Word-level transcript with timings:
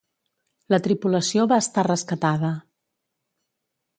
La 0.73 0.79
tripulació 0.87 1.43
va 1.51 1.59
estar 1.65 1.85
rescatada. 1.89 2.53